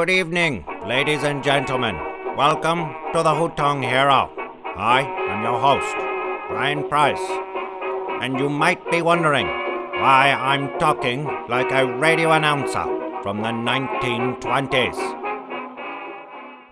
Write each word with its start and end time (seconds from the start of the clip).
Good 0.00 0.08
evening, 0.08 0.64
ladies 0.86 1.24
and 1.24 1.44
gentlemen. 1.44 1.94
Welcome 2.34 2.94
to 3.12 3.22
the 3.22 3.34
Hutong 3.34 3.84
Hero. 3.84 4.32
I 4.74 5.02
am 5.02 5.42
your 5.42 5.60
host, 5.60 5.94
Ryan 6.50 6.88
Price. 6.88 7.20
And 8.22 8.38
you 8.38 8.48
might 8.48 8.90
be 8.90 9.02
wondering 9.02 9.46
why 9.46 10.32
I'm 10.32 10.78
talking 10.78 11.26
like 11.50 11.70
a 11.70 11.84
radio 11.98 12.32
announcer 12.32 12.82
from 13.22 13.42
the 13.42 13.50
1920s. 13.50 14.96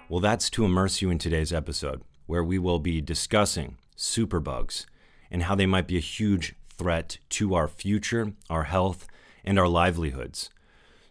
Well, 0.08 0.20
that's 0.20 0.48
to 0.48 0.64
immerse 0.64 1.02
you 1.02 1.10
in 1.10 1.18
today's 1.18 1.52
episode, 1.52 2.00
where 2.24 2.42
we 2.42 2.58
will 2.58 2.78
be 2.78 3.02
discussing 3.02 3.76
superbugs 3.94 4.86
and 5.30 5.42
how 5.42 5.54
they 5.54 5.66
might 5.66 5.86
be 5.86 5.98
a 5.98 6.00
huge 6.16 6.54
threat 6.78 7.18
to 7.28 7.52
our 7.52 7.68
future, 7.68 8.32
our 8.48 8.64
health, 8.64 9.06
and 9.44 9.58
our 9.58 9.68
livelihoods. 9.68 10.48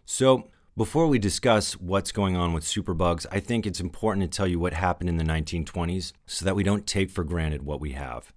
So, 0.04 0.48
before 0.78 1.08
we 1.08 1.18
discuss 1.18 1.72
what's 1.72 2.12
going 2.12 2.36
on 2.36 2.52
with 2.52 2.62
superbugs, 2.62 3.26
I 3.32 3.40
think 3.40 3.66
it's 3.66 3.80
important 3.80 4.22
to 4.22 4.36
tell 4.36 4.46
you 4.46 4.60
what 4.60 4.74
happened 4.74 5.08
in 5.08 5.16
the 5.16 5.24
1920s 5.24 6.12
so 6.24 6.44
that 6.44 6.54
we 6.54 6.62
don't 6.62 6.86
take 6.86 7.10
for 7.10 7.24
granted 7.24 7.64
what 7.64 7.80
we 7.80 7.92
have. 7.92 8.32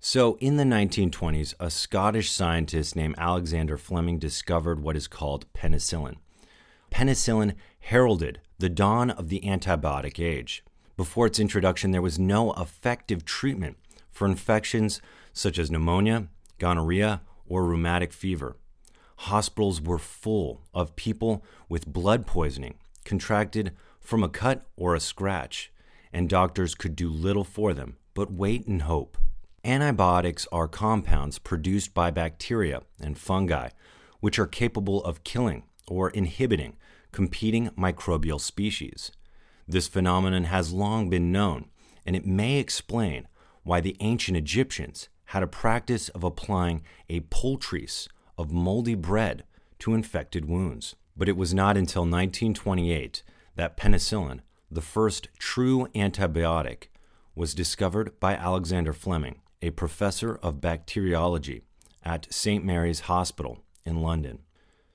So, 0.00 0.38
in 0.40 0.56
the 0.56 0.64
1920s, 0.64 1.52
a 1.60 1.70
Scottish 1.70 2.30
scientist 2.30 2.96
named 2.96 3.16
Alexander 3.18 3.76
Fleming 3.76 4.18
discovered 4.18 4.80
what 4.80 4.96
is 4.96 5.06
called 5.06 5.44
penicillin. 5.52 6.14
Penicillin 6.90 7.56
heralded 7.80 8.40
the 8.58 8.70
dawn 8.70 9.10
of 9.10 9.28
the 9.28 9.40
antibiotic 9.40 10.18
age. 10.18 10.64
Before 10.96 11.26
its 11.26 11.38
introduction, 11.38 11.90
there 11.90 12.00
was 12.00 12.18
no 12.18 12.54
effective 12.54 13.26
treatment 13.26 13.76
for 14.10 14.26
infections 14.26 15.02
such 15.34 15.58
as 15.58 15.70
pneumonia, 15.70 16.28
gonorrhea, 16.58 17.20
or 17.46 17.66
rheumatic 17.66 18.14
fever 18.14 18.56
hospitals 19.22 19.80
were 19.80 19.98
full 19.98 20.62
of 20.74 20.96
people 20.96 21.44
with 21.68 21.86
blood 21.86 22.26
poisoning 22.26 22.74
contracted 23.04 23.72
from 24.00 24.22
a 24.22 24.28
cut 24.28 24.66
or 24.76 24.94
a 24.94 25.00
scratch, 25.00 25.72
and 26.12 26.28
doctors 26.28 26.74
could 26.74 26.96
do 26.96 27.08
little 27.08 27.44
for 27.44 27.72
them 27.72 27.96
but 28.14 28.32
wait 28.32 28.66
and 28.66 28.82
hope. 28.82 29.16
Antibiotics 29.64 30.46
are 30.50 30.68
compounds 30.68 31.38
produced 31.38 31.94
by 31.94 32.10
bacteria 32.10 32.82
and 33.00 33.16
fungi, 33.16 33.68
which 34.20 34.38
are 34.38 34.46
capable 34.46 35.02
of 35.04 35.24
killing 35.24 35.62
or 35.88 36.10
inhibiting 36.10 36.76
competing 37.12 37.68
microbial 37.70 38.40
species. 38.40 39.12
This 39.68 39.86
phenomenon 39.86 40.44
has 40.44 40.72
long 40.72 41.10
been 41.10 41.30
known, 41.30 41.66
and 42.04 42.16
it 42.16 42.26
may 42.26 42.58
explain 42.58 43.28
why 43.62 43.80
the 43.80 43.96
ancient 44.00 44.36
Egyptians 44.36 45.08
had 45.26 45.42
a 45.42 45.46
practice 45.46 46.08
of 46.10 46.24
applying 46.24 46.82
a 47.08 47.20
poultice 47.20 48.08
of 48.36 48.52
moldy 48.52 48.94
bread 48.94 49.44
to 49.78 49.94
infected 49.94 50.46
wounds. 50.46 50.94
But 51.16 51.28
it 51.28 51.36
was 51.36 51.52
not 51.52 51.76
until 51.76 52.02
1928 52.02 53.22
that 53.56 53.76
penicillin, 53.76 54.40
the 54.70 54.80
first 54.80 55.28
true 55.38 55.88
antibiotic, 55.94 56.84
was 57.34 57.54
discovered 57.54 58.18
by 58.18 58.34
Alexander 58.34 58.92
Fleming, 58.92 59.40
a 59.60 59.70
professor 59.70 60.36
of 60.36 60.60
bacteriology 60.60 61.62
at 62.02 62.32
St. 62.32 62.64
Mary's 62.64 63.00
Hospital 63.00 63.60
in 63.84 64.00
London. 64.00 64.40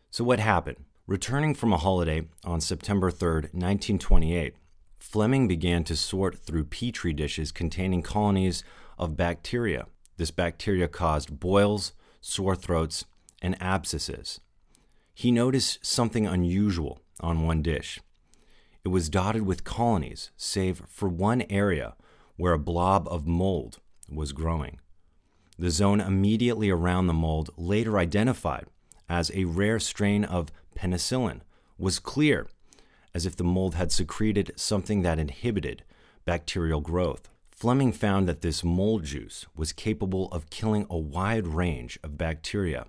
So, 0.09 0.23
what 0.23 0.40
happened? 0.40 0.85
Returning 1.06 1.53
from 1.53 1.72
a 1.72 1.78
holiday 1.78 2.23
on 2.44 2.59
September 2.59 3.09
3, 3.09 3.29
1928, 3.53 4.56
Fleming 5.00 5.47
began 5.47 5.84
to 5.85 5.95
sort 5.95 6.38
through 6.38 6.66
petri 6.66 7.13
dishes 7.13 7.51
containing 7.51 8.01
colonies 8.01 8.63
of 8.97 9.16
bacteria. 9.16 9.85
This 10.17 10.31
bacteria 10.31 10.88
caused 10.88 11.40
boils, 11.40 11.94
sore 12.19 12.56
throats, 12.56 13.06
and 13.41 13.61
abscesses. 13.61 14.39
He 15.13 15.31
noticed 15.31 15.85
something 15.85 16.27
unusual 16.27 17.01
on 17.19 17.45
one 17.45 17.61
dish. 17.61 17.99
It 18.83 18.89
was 18.89 19.09
dotted 19.09 19.41
with 19.43 19.63
colonies, 19.63 20.31
save 20.37 20.83
for 20.87 21.09
one 21.09 21.43
area 21.49 21.95
where 22.35 22.53
a 22.53 22.59
blob 22.59 23.07
of 23.09 23.27
mold 23.27 23.79
was 24.09 24.31
growing. 24.31 24.79
The 25.59 25.71
zone 25.71 25.99
immediately 25.99 26.69
around 26.69 27.07
the 27.07 27.13
mold, 27.13 27.49
later 27.57 27.97
identified 27.97 28.67
as 29.09 29.31
a 29.33 29.45
rare 29.45 29.79
strain 29.79 30.23
of 30.23 30.51
Penicillium, 30.75 31.41
was 31.77 31.99
clear, 31.99 32.47
as 33.13 33.25
if 33.25 33.35
the 33.35 33.43
mold 33.43 33.73
had 33.73 33.91
secreted 33.91 34.51
something 34.55 35.01
that 35.01 35.19
inhibited 35.19 35.83
bacterial 36.25 36.81
growth. 36.81 37.29
Fleming 37.49 37.91
found 37.91 38.27
that 38.27 38.41
this 38.41 38.63
mold 38.63 39.03
juice 39.03 39.47
was 39.55 39.73
capable 39.73 40.27
of 40.31 40.51
killing 40.51 40.85
a 40.89 40.97
wide 40.97 41.47
range 41.47 41.97
of 42.03 42.17
bacteria 42.17 42.85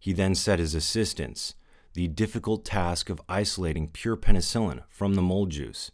he 0.00 0.12
then 0.12 0.34
set 0.34 0.58
his 0.58 0.74
assistants 0.74 1.54
the 1.92 2.08
difficult 2.08 2.64
task 2.64 3.10
of 3.10 3.20
isolating 3.28 3.88
pure 3.88 4.16
penicillin 4.16 4.82
from 4.88 5.14
the 5.14 5.22
mold 5.22 5.50
juice. 5.50 5.90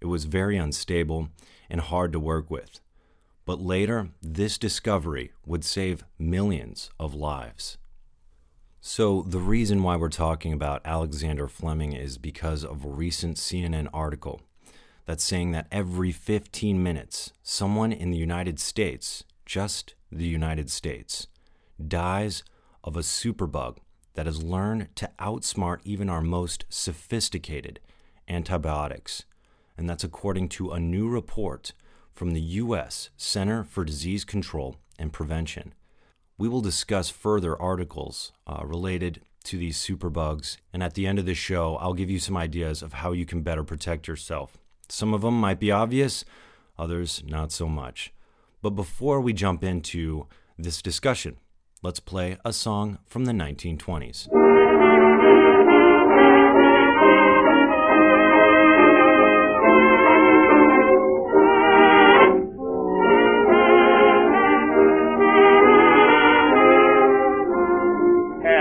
It 0.00 0.06
was 0.06 0.26
very 0.26 0.56
unstable 0.56 1.30
and 1.70 1.80
hard 1.80 2.12
to 2.12 2.20
work 2.20 2.50
with. 2.50 2.80
But 3.46 3.60
later, 3.60 4.10
this 4.22 4.58
discovery 4.58 5.32
would 5.46 5.64
save 5.64 6.04
millions 6.18 6.90
of 6.98 7.14
lives. 7.14 7.78
So, 8.80 9.22
the 9.22 9.38
reason 9.38 9.82
why 9.82 9.96
we're 9.96 10.10
talking 10.10 10.52
about 10.52 10.82
Alexander 10.84 11.48
Fleming 11.48 11.94
is 11.94 12.18
because 12.18 12.64
of 12.64 12.84
a 12.84 12.88
recent 12.88 13.38
CNN 13.38 13.88
article 13.94 14.42
that's 15.06 15.24
saying 15.24 15.52
that 15.52 15.68
every 15.72 16.12
15 16.12 16.82
minutes, 16.82 17.32
someone 17.42 17.92
in 17.92 18.10
the 18.10 18.18
United 18.18 18.60
States, 18.60 19.24
just 19.46 19.94
the 20.12 20.26
United 20.26 20.70
States, 20.70 21.28
dies 21.86 22.42
of 22.84 22.96
a 22.96 23.00
superbug 23.00 23.78
that 24.14 24.26
has 24.26 24.42
learned 24.42 24.94
to 24.94 25.10
outsmart 25.18 25.80
even 25.84 26.08
our 26.08 26.20
most 26.20 26.64
sophisticated 26.68 27.80
antibiotics. 28.28 29.24
And 29.76 29.90
that's 29.90 30.04
according 30.04 30.50
to 30.50 30.70
a 30.70 30.78
new 30.78 31.08
report 31.08 31.72
from 32.12 32.32
the 32.32 32.40
U.S. 32.40 33.10
Center 33.16 33.64
for 33.64 33.84
Disease 33.84 34.24
Control 34.24 34.76
and 34.98 35.12
Prevention. 35.12 35.74
We 36.38 36.48
will 36.48 36.60
discuss 36.60 37.10
further 37.10 37.60
articles 37.60 38.32
uh, 38.46 38.62
related 38.64 39.20
to 39.44 39.58
these 39.58 39.78
superbugs, 39.78 40.56
and 40.72 40.82
at 40.82 40.94
the 40.94 41.06
end 41.06 41.18
of 41.18 41.26
the 41.26 41.34
show, 41.34 41.76
I'll 41.76 41.92
give 41.94 42.10
you 42.10 42.18
some 42.18 42.36
ideas 42.36 42.82
of 42.82 42.94
how 42.94 43.12
you 43.12 43.26
can 43.26 43.42
better 43.42 43.64
protect 43.64 44.08
yourself. 44.08 44.58
Some 44.88 45.12
of 45.12 45.22
them 45.22 45.38
might 45.38 45.60
be 45.60 45.70
obvious, 45.70 46.24
others 46.78 47.22
not 47.26 47.52
so 47.52 47.68
much. 47.68 48.12
But 48.62 48.70
before 48.70 49.20
we 49.20 49.32
jump 49.32 49.62
into 49.62 50.26
this 50.58 50.80
discussion, 50.80 51.36
let's 51.84 52.00
play 52.00 52.38
a 52.46 52.52
song 52.52 52.96
from 53.06 53.26
the 53.26 53.32
1920s. 53.32 54.26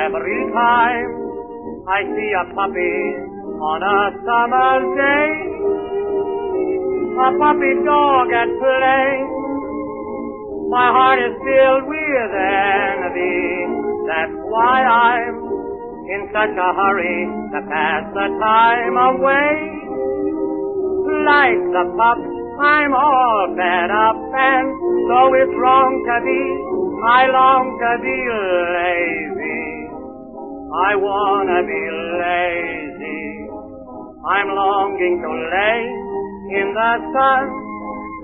Every 0.04 0.42
time 0.52 1.10
I 1.88 2.04
see 2.04 2.32
a 2.36 2.46
puppy 2.54 2.98
on 3.64 3.80
a 3.88 4.00
summer's 4.28 4.86
day, 5.00 5.30
a 7.24 7.30
puppy 7.40 7.74
dog 7.88 8.28
at 8.36 8.52
play, 8.60 9.33
my 10.74 10.90
heart 10.90 11.22
is 11.22 11.38
filled 11.38 11.86
with 11.86 12.34
envy. 12.34 13.46
That's 14.10 14.38
why 14.50 14.82
I'm 14.82 15.38
in 16.10 16.22
such 16.34 16.50
a 16.50 16.70
hurry 16.74 17.30
to 17.54 17.60
pass 17.70 18.10
the 18.10 18.28
time 18.42 18.98
away. 18.98 19.54
Like 21.30 21.62
the 21.78 21.86
pup, 21.94 22.20
I'm 22.58 22.90
all 22.90 23.54
fed 23.54 23.90
up, 23.94 24.18
and 24.18 24.66
though 25.14 25.32
it's 25.38 25.56
wrong 25.62 25.94
to 25.94 26.18
be, 26.26 26.42
I 27.06 27.22
long 27.30 27.66
to 27.78 27.92
be 28.02 28.20
lazy. 28.74 29.70
I 30.74 30.92
wanna 30.98 31.62
be 31.70 31.84
lazy. 32.18 33.46
I'm 34.26 34.50
longing 34.50 35.22
to 35.22 35.32
lay 35.38 35.82
in 36.58 36.68
the 36.74 36.94
sun 37.14 37.46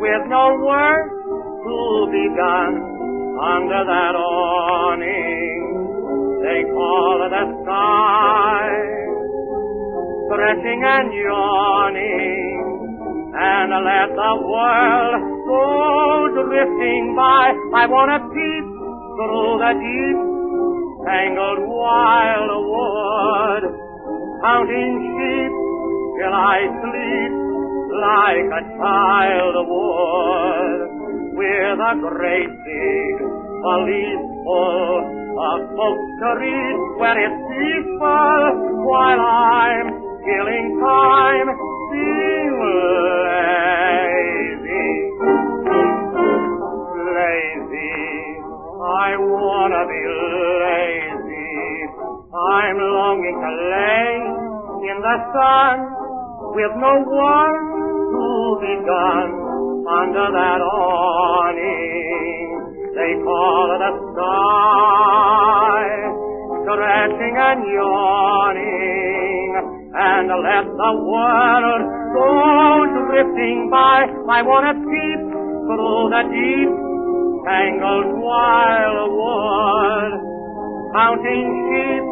with 0.02 0.24
no 0.34 0.58
work 0.66 1.19
to 1.64 1.78
be 2.12 2.26
done 2.36 2.76
under 3.40 3.82
that 3.86 4.16
awning 4.16 5.70
they 6.50 6.64
call 6.72 7.20
the 7.30 7.46
sky, 7.62 8.70
stretching 10.26 10.82
and 10.88 11.12
yawning, 11.14 12.64
and 13.36 13.70
let 13.76 14.10
the 14.16 14.34
world 14.48 15.20
go 15.46 15.64
drifting 16.42 17.14
by. 17.14 17.54
I 17.76 17.84
want 17.92 18.10
to 18.16 18.20
peep 18.34 18.66
through 19.20 19.54
the 19.62 19.74
deep, 19.84 20.20
tangled 21.06 21.62
wild 21.68 22.52
wood, 22.72 23.64
counting 24.42 24.96
sheep 25.12 25.52
till 26.18 26.34
I 26.34 26.60
sleep 26.72 27.32
like 28.00 28.48
a 28.48 28.64
child 28.80 29.56
would 29.68 30.79
with 31.40 31.80
a 31.80 31.96
great 32.04 32.52
big 32.68 33.16
valise 33.64 34.28
full 34.44 35.00
of 35.40 35.60
read 36.36 36.78
when 37.00 37.16
it's 37.16 37.40
peaceful 37.48 38.44
while 38.84 39.24
I'm 39.24 39.88
killing 40.20 40.68
time, 40.84 41.48
being 41.96 42.56
lazy. 43.24 44.36
Lazy, 47.08 47.96
I 48.84 49.16
wanna 49.16 49.84
be 49.88 50.04
lazy. 50.60 51.88
I'm 52.36 52.78
longing 52.84 53.40
to 53.40 53.52
lay 53.72 54.12
in 54.92 54.98
the 55.08 55.18
sun 55.32 55.88
with 56.52 56.74
no 56.76 57.00
one 57.08 57.64
to 58.12 58.28
be 58.60 58.76
done 58.84 59.49
under 59.90 60.30
that 60.30 60.62
awning. 60.62 62.50
They 62.94 63.14
call 63.26 63.74
it 63.74 63.82
a 63.82 63.94
sky, 64.14 65.82
stretching 66.62 67.36
and 67.42 67.62
yawning, 67.74 69.50
and 69.98 70.30
let 70.30 70.66
the 70.70 70.94
world 71.10 71.82
go 72.14 72.30
drifting 73.10 73.70
by. 73.74 74.06
I 74.30 74.42
wanna 74.46 74.78
peep 74.78 75.22
through 75.66 76.10
the 76.14 76.24
deep, 76.30 76.70
tangled 77.50 78.14
wild 78.22 79.10
wildwood, 79.10 80.12
counting 80.94 81.50
sheep 81.66 82.04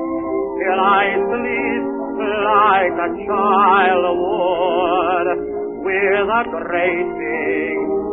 till 0.57 0.79
I 0.81 1.13
sleep 1.29 1.83
like 2.27 2.97
a 3.05 3.09
child 3.27 4.05
would, 4.17 5.56
with 5.87 6.19
a 6.19 6.25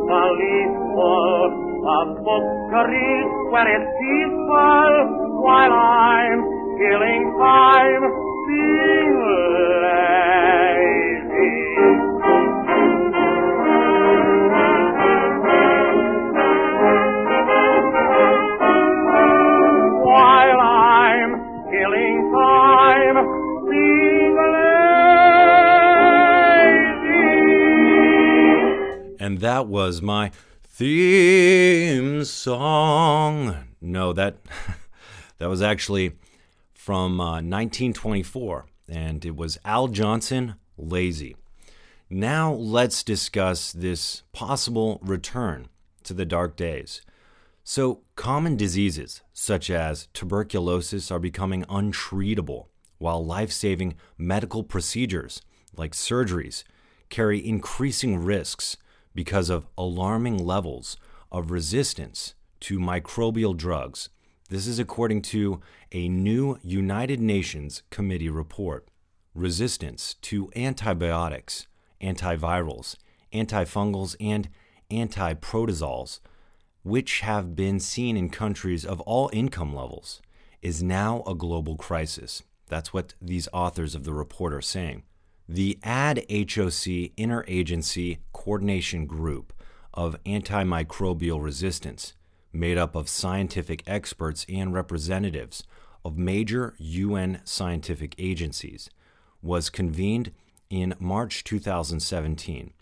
valise 0.07 0.75
full 0.95 1.51
of 1.83 2.07
bookery 2.23 3.15
when 3.51 3.67
it's 3.67 3.91
peaceful, 3.99 4.91
while 5.43 5.75
I'm 5.75 6.39
killing 6.79 7.25
time 7.35 8.05
that 29.45 29.67
was 29.67 30.01
my 30.01 30.31
theme 30.63 32.25
song. 32.25 33.55
No, 33.79 34.15
that 34.15 34.39
that 35.39 35.51
was 35.51 35.61
actually 35.61 36.13
from 36.73 37.21
uh, 37.21 37.43
1924, 37.43 38.65
and 38.89 39.23
it 39.23 39.37
was 39.37 39.59
Al 39.67 39.89
Jolson, 39.89 40.57
"Lazy." 40.79 41.37
Now 42.09 42.55
let's 42.55 43.03
discuss 43.03 43.71
this 43.71 44.23
possible 44.33 44.99
return 45.03 45.69
to 46.05 46.15
the 46.15 46.25
dark 46.25 46.57
days. 46.57 47.03
So, 47.63 48.01
common 48.17 48.57
diseases 48.57 49.21
such 49.35 49.69
as 49.69 50.09
tuberculosis 50.15 51.11
are 51.11 51.19
becoming 51.19 51.65
untreatable, 51.65 52.69
while 52.97 53.23
life 53.23 53.53
saving 53.53 53.97
medical 54.17 54.65
procedures 54.65 55.43
like 55.77 55.93
surgeries 55.93 56.65
carry 57.11 57.47
increasing 57.47 58.17
risks 58.17 58.79
because 59.15 59.51
of 59.51 59.67
alarming 59.79 60.39
levels 60.39 60.97
of 61.31 61.51
resistance 61.51 62.35
to 62.61 62.79
microbial 62.79 63.57
drugs. 63.57 64.09
This 64.49 64.67
is 64.67 64.79
according 64.79 65.23
to 65.23 65.61
a 65.93 66.09
new 66.09 66.59
United 66.63 67.21
Nations 67.21 67.83
Committee 67.91 68.29
report. 68.29 68.89
Resistance 69.35 70.15
to 70.23 70.51
antibiotics, 70.55 71.67
antivirals, 72.01 72.97
antifungals, 73.33 74.17
and 74.21 74.49
antiprotozoals 74.91 76.21
which 76.85 77.21
have 77.21 77.57
been 77.57 77.81
seen 77.81 78.17
in 78.17 78.29
countries 78.29 78.85
of 78.85 79.01
all 79.01 79.31
income 79.33 79.75
levels, 79.75 80.21
is 80.63 80.83
now 80.83 81.23
a 81.27 81.35
global 81.35 81.77
crisis. 81.77 82.43
That's 82.69 82.93
what 82.93 83.15
these 83.21 83.49
authors 83.53 83.95
of 83.95 84.05
the 84.05 84.13
report 84.13 84.53
are 84.53 84.61
saying. 84.61 85.03
The 85.49 85.79
AD 85.83 86.21
HOC 86.31 87.13
Interagency 87.19 88.21
Coordination 88.33 89.05
Group 89.05 89.53
of 89.93 90.17
Antimicrobial 90.25 91.43
Resistance, 91.43 92.15
made 92.51 92.79
up 92.79 92.95
of 92.95 93.11
scientific 93.11 93.83
experts 93.87 94.47
and 94.49 94.73
representatives 94.73 95.63
of 96.03 96.17
major 96.17 96.75
UN 96.79 97.43
scientific 97.45 98.15
agencies, 98.17 98.89
was 99.43 99.69
convened 99.69 100.33
in 100.71 100.95
March 100.99 101.45
2017 101.45 102.73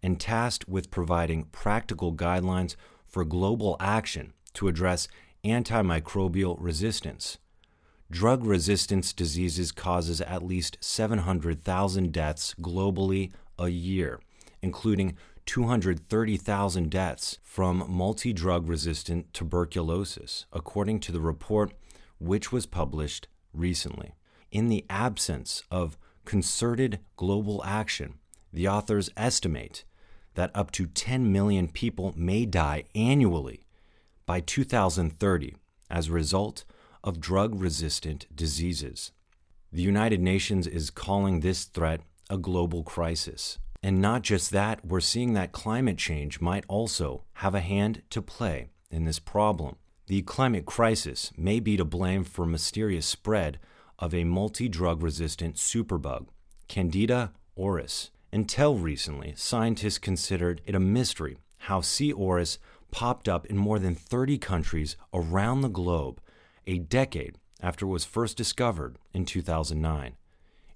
and 0.00 0.20
tasked 0.20 0.68
with 0.68 0.92
providing 0.92 1.46
practical 1.46 2.14
guidelines 2.14 2.76
for 3.04 3.24
global 3.24 3.76
action 3.80 4.32
to 4.54 4.68
address 4.68 5.08
antimicrobial 5.44 6.56
resistance. 6.60 7.38
Drug 8.12 8.44
resistance 8.44 9.14
diseases 9.14 9.72
causes 9.72 10.20
at 10.20 10.42
least 10.42 10.76
700,000 10.82 12.12
deaths 12.12 12.54
globally 12.60 13.32
a 13.58 13.68
year, 13.68 14.20
including 14.60 15.16
230,000 15.46 16.90
deaths 16.90 17.38
from 17.42 17.86
multi-drug 17.88 18.68
resistant 18.68 19.32
tuberculosis, 19.32 20.44
according 20.52 21.00
to 21.00 21.10
the 21.10 21.22
report 21.22 21.72
which 22.18 22.52
was 22.52 22.66
published 22.66 23.28
recently. 23.54 24.12
In 24.50 24.68
the 24.68 24.84
absence 24.90 25.62
of 25.70 25.96
concerted 26.26 26.98
global 27.16 27.64
action, 27.64 28.16
the 28.52 28.68
authors 28.68 29.08
estimate 29.16 29.84
that 30.34 30.50
up 30.54 30.70
to 30.72 30.84
10 30.84 31.32
million 31.32 31.66
people 31.66 32.12
may 32.14 32.44
die 32.44 32.84
annually 32.94 33.64
by 34.26 34.40
2030 34.40 35.56
as 35.88 36.08
a 36.08 36.12
result 36.12 36.66
of 37.04 37.20
drug 37.20 37.60
resistant 37.60 38.26
diseases. 38.34 39.12
The 39.72 39.82
United 39.82 40.20
Nations 40.20 40.66
is 40.66 40.90
calling 40.90 41.40
this 41.40 41.64
threat 41.64 42.00
a 42.28 42.36
global 42.38 42.82
crisis. 42.82 43.58
And 43.82 44.00
not 44.00 44.22
just 44.22 44.50
that, 44.50 44.84
we're 44.84 45.00
seeing 45.00 45.32
that 45.32 45.52
climate 45.52 45.98
change 45.98 46.40
might 46.40 46.64
also 46.68 47.24
have 47.34 47.54
a 47.54 47.60
hand 47.60 48.02
to 48.10 48.22
play 48.22 48.68
in 48.90 49.04
this 49.04 49.18
problem. 49.18 49.76
The 50.06 50.22
climate 50.22 50.66
crisis 50.66 51.32
may 51.36 51.58
be 51.58 51.76
to 51.76 51.84
blame 51.84 52.24
for 52.24 52.46
mysterious 52.46 53.06
spread 53.06 53.58
of 53.98 54.14
a 54.14 54.24
multi-drug 54.24 55.02
resistant 55.02 55.56
superbug, 55.56 56.26
Candida 56.68 57.32
auris. 57.58 58.10
Until 58.32 58.76
recently, 58.76 59.34
scientists 59.36 59.98
considered 59.98 60.60
it 60.64 60.74
a 60.74 60.80
mystery 60.80 61.38
how 61.58 61.80
C. 61.80 62.12
auris 62.12 62.58
popped 62.90 63.28
up 63.28 63.46
in 63.46 63.56
more 63.56 63.78
than 63.78 63.94
30 63.94 64.38
countries 64.38 64.96
around 65.14 65.60
the 65.60 65.68
globe 65.68 66.20
a 66.66 66.78
decade 66.78 67.38
after 67.60 67.86
it 67.86 67.90
was 67.90 68.04
first 68.04 68.36
discovered 68.36 68.98
in 69.12 69.24
2009. 69.24 70.14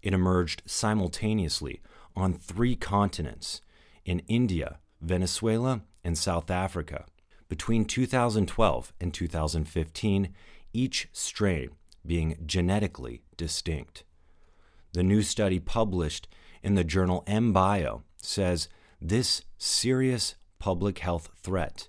It 0.03 0.13
emerged 0.15 0.63
simultaneously 0.67 1.81
on 2.15 2.33
three 2.33 2.77
continents 2.77 3.61
in 4.05 4.21
India, 4.29 4.79
Venezuela, 5.01 5.83
and 6.05 6.17
South 6.17 6.51
Africa. 6.51 7.07
Between 7.49 7.85
2012 7.85 8.93
and 9.01 9.13
2015, 9.13 10.35
each 10.73 11.09
strain 11.13 11.71
being 12.05 12.39
genetically 12.47 13.23
distinct. 13.37 14.05
The 14.93 15.03
new 15.03 15.23
study 15.23 15.59
published 15.59 16.29
in 16.63 16.75
the 16.75 16.85
journal 16.85 17.25
MBio 17.27 18.03
says 18.17 18.69
this 19.01 19.43
serious 19.59 20.37
public 20.59 21.01
health 21.01 21.31
threat 21.37 21.89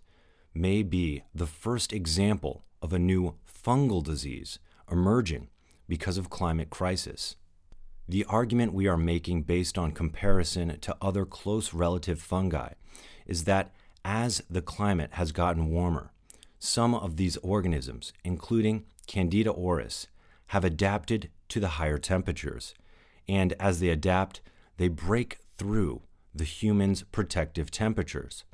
may 0.53 0.83
be 0.83 1.23
the 1.33 1.47
first 1.47 1.93
example 1.93 2.65
of 2.81 2.93
a 2.93 2.99
new 2.99 3.35
fungal 3.67 4.01
disease 4.01 4.59
emerging 4.89 5.49
because 5.89 6.17
of 6.17 6.29
climate 6.29 6.69
crisis. 6.69 7.35
The 8.07 8.23
argument 8.23 8.71
we 8.71 8.87
are 8.87 8.95
making 8.95 9.43
based 9.43 9.77
on 9.77 9.91
comparison 9.91 10.79
to 10.79 10.95
other 11.01 11.25
close 11.25 11.73
relative 11.73 12.21
fungi 12.21 12.69
is 13.25 13.43
that 13.43 13.73
as 14.05 14.41
the 14.49 14.61
climate 14.61 15.09
has 15.13 15.33
gotten 15.33 15.69
warmer, 15.69 16.13
some 16.59 16.95
of 16.95 17.17
these 17.17 17.35
organisms, 17.37 18.13
including 18.23 18.85
Candida 19.05 19.51
auris, 19.51 20.07
have 20.47 20.63
adapted 20.63 21.29
to 21.49 21.59
the 21.59 21.75
higher 21.75 21.97
temperatures, 21.97 22.73
and 23.27 23.51
as 23.59 23.81
they 23.81 23.89
adapt, 23.89 24.39
they 24.77 24.87
break 24.87 25.39
through 25.57 26.03
the 26.33 26.45
human's 26.45 27.03
protective 27.03 27.69
temperatures. 27.69 28.45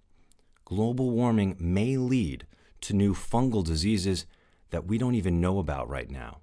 Global 0.66 1.12
warming 1.12 1.56
may 1.60 1.98
lead 1.98 2.48
to 2.82 2.96
new 2.96 3.14
fungal 3.14 3.64
diseases 3.64 4.26
that 4.74 4.88
we 4.88 4.98
don't 4.98 5.14
even 5.14 5.40
know 5.40 5.60
about 5.60 5.88
right 5.88 6.10
now. 6.10 6.40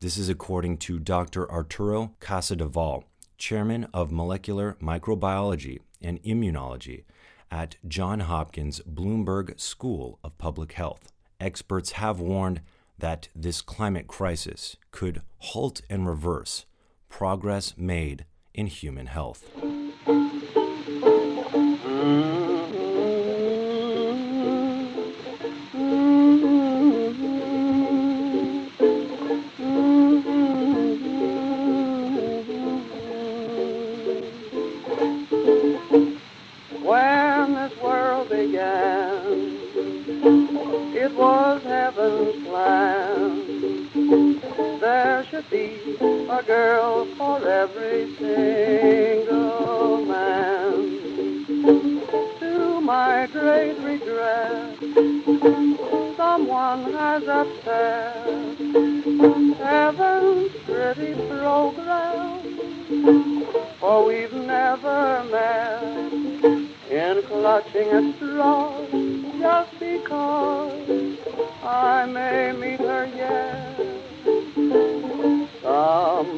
This 0.00 0.16
is 0.16 0.30
according 0.30 0.78
to 0.78 0.98
Dr. 0.98 1.48
Arturo 1.52 2.14
Casadevall, 2.18 3.04
chairman 3.36 3.86
of 3.92 4.10
molecular 4.10 4.78
microbiology 4.82 5.80
and 6.00 6.20
immunology 6.22 7.04
at 7.50 7.76
Johns 7.86 8.22
Hopkins 8.22 8.80
Bloomberg 8.80 9.60
School 9.60 10.18
of 10.24 10.38
Public 10.38 10.72
Health. 10.72 11.12
Experts 11.38 11.92
have 11.92 12.20
warned 12.20 12.62
that 12.98 13.28
this 13.36 13.60
climate 13.60 14.06
crisis 14.06 14.78
could 14.90 15.20
halt 15.38 15.82
and 15.90 16.06
reverse 16.06 16.64
progress 17.10 17.74
made 17.76 18.24
in 18.54 18.66
human 18.66 19.08
health. 19.08 19.44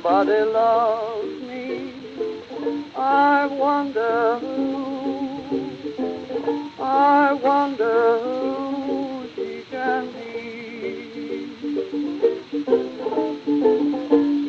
Somebody 0.05 0.45
loves 0.45 1.41
me. 1.41 1.95
I 2.95 3.47
wonder 3.47 4.39
who. 4.39 5.79
I 6.79 7.33
wonder 7.33 8.21
who 8.23 9.31
she 9.35 9.65
can 9.71 10.13
be. 10.13 11.57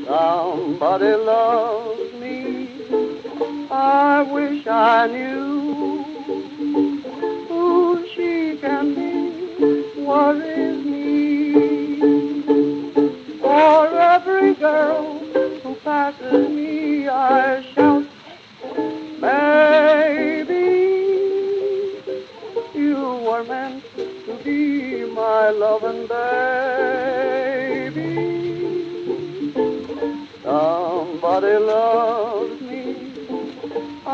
Somebody 0.06 1.16
loves 1.16 2.14
me. 2.16 2.82
I 3.72 4.24
wish 4.24 4.68
I 4.68 5.08
knew 5.08 5.55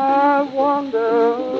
I 0.04 0.42
wonder 0.42 1.51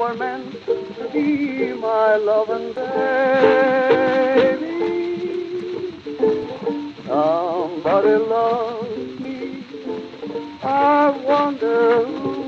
were 0.00 0.14
meant 0.14 0.64
to 0.64 1.10
be 1.12 1.74
my 1.74 2.16
loving 2.16 2.72
baby. 2.72 3.10
Somebody 7.06 8.16
loves 8.16 9.20
me. 9.20 9.62
I 10.62 11.10
wonder 11.10 12.06
who. 12.06 12.40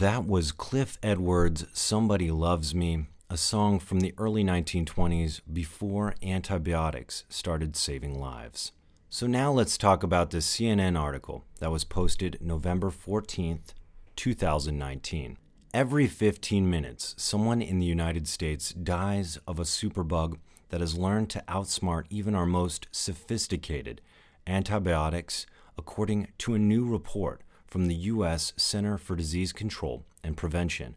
That 0.00 0.26
was 0.26 0.52
Cliff 0.52 0.98
Edwards' 1.02 1.66
Somebody 1.72 2.30
Loves 2.32 2.74
Me, 2.74 3.06
a 3.30 3.36
song 3.36 3.78
from 3.78 4.00
the 4.00 4.14
early 4.18 4.42
1920s 4.42 5.40
before 5.52 6.14
antibiotics 6.22 7.24
started 7.28 7.76
saving 7.76 8.20
lives. 8.20 8.72
So 9.10 9.26
now 9.26 9.50
let's 9.50 9.78
talk 9.78 10.02
about 10.02 10.32
this 10.32 10.46
CNN 10.46 11.00
article 11.00 11.42
that 11.60 11.70
was 11.70 11.82
posted 11.82 12.36
November 12.42 12.90
14th, 12.90 13.72
2019. 14.16 15.38
Every 15.72 16.06
15 16.06 16.68
minutes, 16.68 17.14
someone 17.16 17.62
in 17.62 17.78
the 17.78 17.86
United 17.86 18.28
States 18.28 18.70
dies 18.70 19.38
of 19.46 19.58
a 19.58 19.62
superbug 19.62 20.36
that 20.68 20.82
has 20.82 20.98
learned 20.98 21.30
to 21.30 21.42
outsmart 21.48 22.04
even 22.10 22.34
our 22.34 22.44
most 22.44 22.86
sophisticated 22.92 24.02
antibiotics, 24.46 25.46
according 25.78 26.28
to 26.36 26.52
a 26.52 26.58
new 26.58 26.84
report 26.86 27.40
from 27.66 27.86
the 27.86 27.94
U.S. 27.94 28.52
Center 28.58 28.98
for 28.98 29.16
Disease 29.16 29.54
Control 29.54 30.04
and 30.22 30.36
Prevention. 30.36 30.96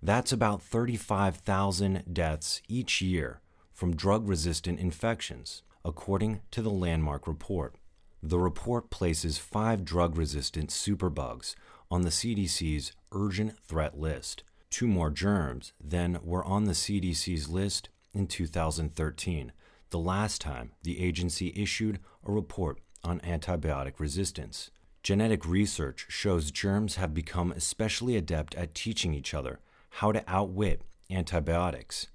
That's 0.00 0.30
about 0.30 0.62
35,000 0.62 2.04
deaths 2.12 2.62
each 2.68 3.02
year 3.02 3.40
from 3.72 3.96
drug 3.96 4.28
resistant 4.28 4.78
infections, 4.78 5.64
according 5.84 6.40
to 6.50 6.62
the 6.62 6.70
Landmark 6.70 7.26
Report. 7.26 7.74
The 8.22 8.38
report 8.38 8.90
places 8.90 9.38
five 9.38 9.84
drug 9.84 10.16
resistant 10.16 10.70
superbugs 10.70 11.54
on 11.90 12.02
the 12.02 12.10
CDC's 12.10 12.92
urgent 13.10 13.58
threat 13.58 13.98
list. 13.98 14.44
Two 14.70 14.86
more 14.86 15.10
germs 15.10 15.72
than 15.82 16.18
were 16.22 16.44
on 16.44 16.64
the 16.64 16.72
CDC's 16.72 17.48
list 17.48 17.88
in 18.14 18.26
2013, 18.26 19.52
the 19.90 19.98
last 19.98 20.40
time 20.40 20.72
the 20.82 21.02
agency 21.02 21.52
issued 21.54 21.98
a 22.26 22.32
report 22.32 22.78
on 23.04 23.20
antibiotic 23.20 23.98
resistance. 23.98 24.70
Genetic 25.02 25.44
research 25.44 26.06
shows 26.08 26.52
germs 26.52 26.94
have 26.94 27.12
become 27.12 27.50
especially 27.52 28.16
adept 28.16 28.54
at 28.54 28.74
teaching 28.74 29.14
each 29.14 29.34
other 29.34 29.58
how 29.96 30.12
to 30.12 30.24
outwit 30.26 30.82
antibiotics. 31.10 32.06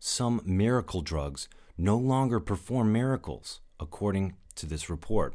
Some 0.00 0.40
miracle 0.44 1.02
drugs 1.02 1.48
no 1.78 1.96
longer 1.96 2.40
perform 2.40 2.92
miracles, 2.92 3.60
according 3.78 4.34
to 4.54 4.66
this 4.66 4.88
report. 4.88 5.34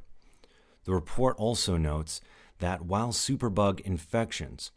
The 0.85 0.93
report 0.93 1.37
also 1.37 1.77
notes 1.77 2.21
that 2.59 2.85
while 2.85 3.11
superbug 3.11 3.79
infections 3.81 4.71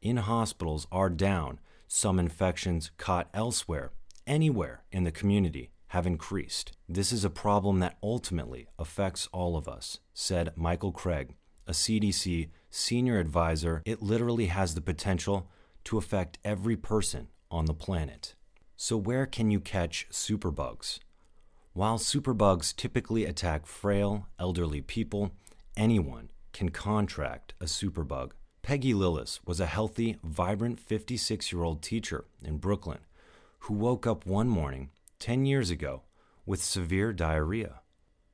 in 0.00 0.18
hospitals 0.18 0.86
are 0.92 1.10
down, 1.10 1.58
some 1.86 2.18
infections 2.18 2.90
caught 2.96 3.28
elsewhere, 3.32 3.92
anywhere 4.26 4.82
in 4.92 5.04
the 5.04 5.10
community, 5.10 5.70
have 5.88 6.06
increased. 6.06 6.72
This 6.88 7.12
is 7.12 7.24
a 7.24 7.30
problem 7.30 7.80
that 7.80 7.96
ultimately 8.02 8.68
affects 8.78 9.28
all 9.32 9.56
of 9.56 9.66
us, 9.66 9.98
said 10.12 10.52
Michael 10.54 10.92
Craig, 10.92 11.34
a 11.66 11.72
CDC 11.72 12.50
senior 12.70 13.18
advisor. 13.18 13.82
It 13.84 14.02
literally 14.02 14.46
has 14.46 14.74
the 14.74 14.80
potential 14.80 15.48
to 15.84 15.96
affect 15.96 16.38
every 16.44 16.76
person 16.76 17.28
on 17.50 17.64
the 17.64 17.74
planet. 17.74 18.34
So, 18.76 18.96
where 18.96 19.26
can 19.26 19.50
you 19.50 19.60
catch 19.60 20.06
superbugs? 20.10 20.98
While 21.78 21.98
superbugs 21.98 22.74
typically 22.74 23.24
attack 23.24 23.64
frail, 23.64 24.26
elderly 24.36 24.80
people, 24.80 25.30
anyone 25.76 26.32
can 26.52 26.70
contract 26.70 27.54
a 27.60 27.66
superbug. 27.66 28.32
Peggy 28.62 28.92
Lillis 28.92 29.38
was 29.46 29.60
a 29.60 29.66
healthy, 29.66 30.16
vibrant 30.24 30.80
56 30.80 31.52
year 31.52 31.62
old 31.62 31.80
teacher 31.80 32.24
in 32.42 32.56
Brooklyn 32.56 32.98
who 33.60 33.74
woke 33.74 34.08
up 34.08 34.26
one 34.26 34.48
morning 34.48 34.90
10 35.20 35.46
years 35.46 35.70
ago 35.70 36.02
with 36.44 36.60
severe 36.60 37.12
diarrhea. 37.12 37.78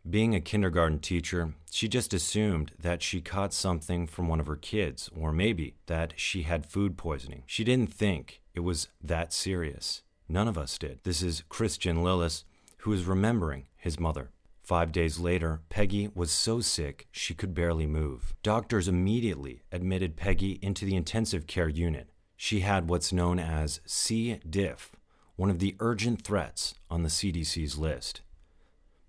Being 0.08 0.34
a 0.34 0.40
kindergarten 0.40 1.00
teacher, 1.00 1.52
she 1.70 1.86
just 1.86 2.14
assumed 2.14 2.72
that 2.80 3.02
she 3.02 3.20
caught 3.20 3.52
something 3.52 4.06
from 4.06 4.26
one 4.26 4.40
of 4.40 4.46
her 4.46 4.56
kids, 4.56 5.10
or 5.14 5.32
maybe 5.32 5.74
that 5.84 6.14
she 6.16 6.44
had 6.44 6.64
food 6.64 6.96
poisoning. 6.96 7.42
She 7.44 7.62
didn't 7.62 7.92
think 7.92 8.40
it 8.54 8.60
was 8.60 8.88
that 9.02 9.34
serious. 9.34 10.00
None 10.30 10.48
of 10.48 10.56
us 10.56 10.78
did. 10.78 11.00
This 11.02 11.20
is 11.20 11.44
Christian 11.50 11.98
Lillis, 11.98 12.44
who 12.84 12.92
is 12.92 13.06
remembering 13.06 13.64
his 13.78 13.98
mother. 13.98 14.30
Five 14.62 14.92
days 14.92 15.18
later, 15.18 15.62
Peggy 15.70 16.10
was 16.14 16.30
so 16.30 16.60
sick 16.60 17.06
she 17.10 17.32
could 17.32 17.54
barely 17.54 17.86
move. 17.86 18.34
Doctors 18.42 18.88
immediately 18.88 19.62
admitted 19.72 20.16
Peggy 20.16 20.58
into 20.60 20.84
the 20.84 20.94
intensive 20.94 21.46
care 21.46 21.68
unit. 21.68 22.10
She 22.36 22.60
had 22.60 22.90
what's 22.90 23.10
known 23.10 23.38
as 23.38 23.80
C. 23.86 24.38
diff, 24.48 24.92
one 25.36 25.48
of 25.48 25.60
the 25.60 25.76
urgent 25.80 26.24
threats 26.24 26.74
on 26.90 27.02
the 27.02 27.08
CDC's 27.08 27.78
list. 27.78 28.20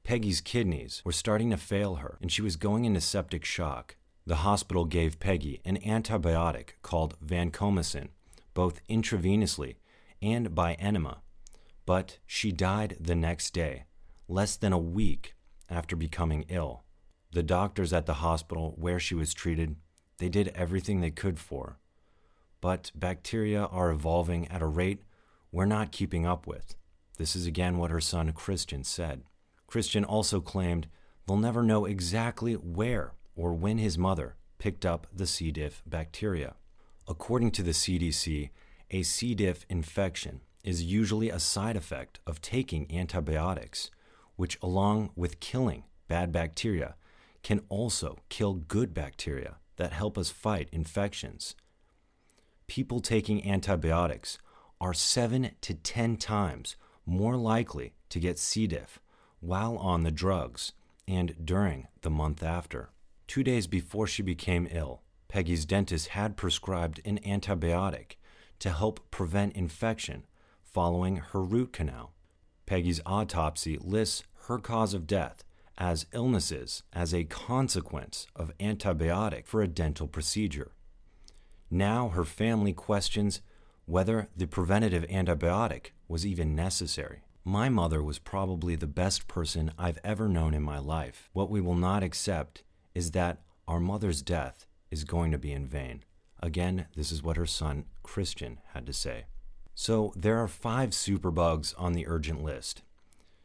Peggy's 0.06 0.40
kidneys 0.40 1.02
were 1.04 1.12
starting 1.12 1.50
to 1.50 1.58
fail 1.58 1.96
her, 1.96 2.18
and 2.22 2.32
she 2.32 2.42
was 2.42 2.56
going 2.56 2.86
into 2.86 3.02
septic 3.02 3.44
shock. 3.44 3.98
The 4.26 4.38
hospital 4.38 4.86
gave 4.86 5.20
Peggy 5.20 5.60
an 5.66 5.80
antibiotic 5.80 6.76
called 6.82 7.20
vancomycin, 7.20 8.08
both 8.54 8.80
intravenously 8.88 9.76
and 10.22 10.56
by 10.56 10.76
enema, 10.76 11.18
but 11.86 12.20
she 12.26 12.52
died 12.52 12.98
the 13.00 13.16
next 13.16 13.54
day, 13.54 13.86
less 14.28 14.56
than 14.56 14.74
a 14.74 14.78
week 14.78 15.36
after 15.70 15.96
becoming 15.96 16.46
ill. 16.50 16.84
The 17.32 17.44
doctors 17.44 17.94
at 17.94 18.06
the 18.06 18.16
hospital 18.16 18.74
where 18.78 19.00
she 19.00 19.16
was 19.16 19.34
treated, 19.34 19.76
they 20.18 20.30
did 20.30 20.50
everything 20.50 21.02
they 21.02 21.12
could 21.12 21.40
for. 21.40 21.80
But 22.62 22.92
bacteria 22.96 23.66
are 23.66 23.92
evolving 23.92 24.48
at 24.48 24.62
a 24.62 24.68
rate 24.68 25.02
we're 25.52 25.66
not 25.66 25.92
keeping 25.92 26.26
up 26.26 26.48
with. 26.48 26.76
This 27.18 27.36
is 27.36 27.46
again 27.46 27.78
what 27.78 27.92
her 27.92 28.02
son 28.02 28.32
Christian 28.34 28.84
said. 28.84 29.24
Christian 29.68 30.04
also 30.04 30.42
claimed 30.42 30.88
they'll 31.26 31.38
never 31.38 31.64
know 31.64 31.86
exactly 31.86 32.54
where 32.54 33.14
or 33.36 33.54
when 33.54 33.78
his 33.78 33.98
mother 33.98 34.36
picked 34.58 34.86
up 34.86 35.08
the 35.14 35.26
C. 35.26 35.52
diff 35.52 35.82
bacteria. 35.86 36.56
According 37.08 37.52
to 37.52 37.64
the 37.64 37.72
CDC, 37.72 38.50
a 38.92 39.04
C. 39.04 39.36
diff 39.36 39.66
infection 39.70 40.42
is 40.66 40.84
usually 40.84 41.30
a 41.30 41.40
side 41.40 41.78
effect 41.78 42.20
of 42.26 42.42
taking 42.42 42.94
antibiotics, 42.94 43.92
which, 44.36 44.58
along 44.62 45.12
with 45.16 45.40
killing 45.40 45.84
bad 46.08 46.32
bacteria, 46.32 46.96
can 47.44 47.62
also 47.70 48.18
kill 48.30 48.56
good 48.56 48.94
bacteria 48.94 49.58
that 49.78 49.94
help 49.94 50.18
us 50.18 50.32
fight 50.32 50.68
infections. 50.72 51.56
People 52.68 53.00
taking 53.00 53.48
antibiotics 53.48 54.40
are 54.82 54.94
7 54.94 55.52
to 55.62 55.74
10 55.76 56.18
times 56.18 56.76
more 57.06 57.38
likely 57.38 57.94
to 58.10 58.20
get 58.20 58.40
C. 58.40 58.66
diff 58.66 59.00
while 59.40 59.78
on 59.78 60.02
the 60.02 60.12
drugs 60.12 60.74
and 61.08 61.36
during 61.46 61.88
the 62.02 62.10
month 62.10 62.42
after. 62.42 62.90
Two 63.28 63.44
days 63.44 63.68
before 63.68 64.08
she 64.08 64.24
became 64.24 64.68
ill, 64.72 65.02
Peggy's 65.28 65.66
dentist 65.66 66.10
had 66.10 66.38
prescribed 66.38 67.02
an 67.06 67.20
antibiotic 67.20 68.16
to 68.60 68.72
help 68.72 69.00
prevent 69.12 69.56
infection 69.56 70.26
following 70.76 71.16
her 71.16 71.42
root 71.42 71.72
canal. 71.72 72.12
Peggy's 72.66 73.00
autopsy 73.06 73.78
lists 73.80 74.24
her 74.48 74.60
cause 74.60 74.94
of 74.94 75.08
death 75.08 75.42
as 75.78 76.06
illnesses 76.12 76.84
as 76.92 77.14
a 77.14 77.24
consequence 77.24 78.28
of 78.36 78.52
antibiotic 78.60 79.48
for 79.48 79.62
a 79.62 79.70
dental 79.70 80.06
procedure. 80.06 80.74
Now 81.72 82.10
her 82.10 82.26
family 82.26 82.74
questions 82.74 83.40
whether 83.86 84.28
the 84.36 84.48
preventative 84.48 85.06
antibiotic 85.06 85.92
was 86.10 86.26
even 86.26 86.58
necessary. 86.58 87.22
My 87.46 87.70
mother 87.70 88.04
was 88.04 88.20
probably 88.20 88.76
the 88.76 88.86
best 88.86 89.30
person 89.30 89.72
I've 89.80 90.00
ever 90.04 90.28
known 90.28 90.54
in 90.54 90.62
my 90.62 90.80
life. 90.80 91.30
What 91.32 91.50
we 91.50 91.62
will 91.62 91.76
not 91.76 92.04
accept 92.04 92.64
is 92.94 93.12
that 93.12 93.38
our 93.66 93.80
mother's 93.80 94.22
death 94.22 94.66
is 94.92 95.06
going 95.06 95.32
to 95.32 95.38
be 95.38 95.54
in 95.54 95.68
vain. 95.68 96.04
Again, 96.44 96.88
this 96.98 97.14
is 97.14 97.24
what 97.24 97.38
her 97.38 97.46
son 97.46 97.86
Christian 98.04 98.60
had 98.74 98.86
to 98.88 98.92
say. 98.92 99.28
So 99.76 100.14
there 100.16 100.42
are 100.42 100.48
five 100.48 100.92
superbugs 100.92 101.74
on 101.78 101.94
the 101.94 102.08
urgent 102.08 102.42
list. 102.42 102.82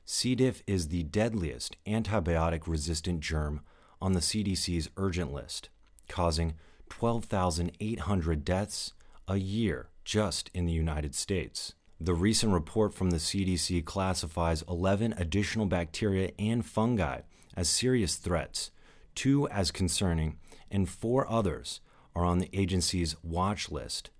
C. 0.05 0.37
diff 0.37 0.63
is 0.67 0.89
the 0.89 1.03
deadliest 1.03 1.77
antibiotic 1.87 2.67
resistant 2.67 3.21
germ 3.21 3.61
on 4.01 4.13
the 4.13 4.21
CDC's 4.21 4.89
urgent 4.97 5.33
list, 5.33 5.69
causing 6.09 6.55
12,800 6.89 8.45
deaths 8.45 8.93
a 9.27 9.37
year 9.37 9.89
just 10.05 10.51
in 10.55 10.67
the 10.67 10.73
United 10.73 11.15
States. 11.15 11.75
The 12.01 12.15
recent 12.15 12.53
report 12.53 12.95
from 12.95 13.11
the 13.11 13.19
CDC 13.19 13.85
classifies 13.85 14.65
11 14.69 15.15
additional 15.19 15.67
bacteria 15.67 16.31
and 16.39 16.65
fungi 16.65 17.21
as 17.57 17.69
serious 17.69 18.17
threats, 18.17 18.71
two 19.15 19.49
as 19.49 19.71
concerning, 19.71 20.39
and 20.71 20.89
four 20.89 21.31
others 21.31 21.81
are 22.15 22.25
on 22.25 22.39
the 22.39 22.51
agency's 22.53 23.17
watch 23.23 23.71
list. 23.71 24.11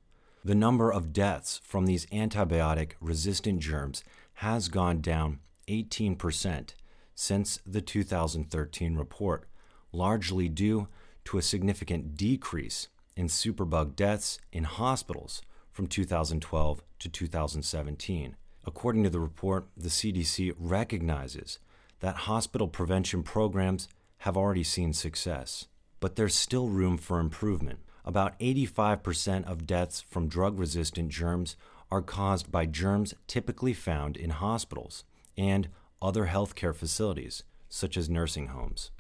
The 0.43 0.55
number 0.55 0.91
of 0.91 1.13
deaths 1.13 1.61
from 1.63 1.85
these 1.85 2.07
antibiotic 2.07 2.93
resistant 3.01 3.61
germs 3.61 4.03
has 4.35 4.69
gone 4.69 5.03
down 5.03 5.41
18% 5.69 6.71
since 7.15 7.59
the 7.67 7.83
2013 7.83 8.97
report, 8.97 9.47
largely 9.93 10.49
due 10.49 10.89
to 11.27 11.37
a 11.37 11.43
significant 11.43 12.17
decrease 12.17 12.89
in 13.17 13.27
superbug 13.27 13.95
deaths 13.95 14.39
in 14.51 14.65
hospitals 14.65 15.43
from 15.71 15.87
2012 15.87 16.83
to 16.99 17.09
2017. 17.11 18.37
According 18.65 19.05
to 19.05 19.11
the 19.11 19.21
report, 19.21 19.67
the 19.77 19.91
CDC 19.91 20.55
recognizes 20.59 21.59
that 22.01 22.17
hospital 22.17 22.69
prevention 22.69 23.23
programs 23.23 23.89
have 24.19 24.39
already 24.39 24.65
seen 24.65 24.95
success, 24.95 25.67
but 26.01 26.17
there's 26.17 26.35
still 26.35 26.69
room 26.69 26.97
for 26.97 27.21
improvement. 27.21 27.81
About 28.05 28.39
85% 28.39 29.45
of 29.45 29.67
deaths 29.67 30.01
from 30.01 30.29
drug 30.29 30.59
resistant 30.59 31.11
germs 31.11 31.57
are 31.91 32.03
caused 32.03 32.51
by 32.51 32.67
germs 32.67 33.15
typically 33.27 33.73
found 33.73 34.17
in 34.17 34.31
hospitals 34.31 35.05
and 35.37 35.69
other 36.01 36.27
healthcare 36.27 36.75
facilities, 36.75 37.43
such 37.69 37.97
as 37.97 38.09
nursing 38.09 38.49
homes. 38.49 38.91